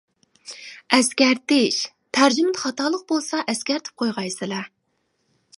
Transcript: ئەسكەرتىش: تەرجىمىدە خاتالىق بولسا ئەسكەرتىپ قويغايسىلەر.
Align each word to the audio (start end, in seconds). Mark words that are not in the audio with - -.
ئەسكەرتىش: 0.97 1.77
تەرجىمىدە 2.19 2.63
خاتالىق 2.63 3.07
بولسا 3.13 3.45
ئەسكەرتىپ 3.55 4.03
قويغايسىلەر. 4.05 4.77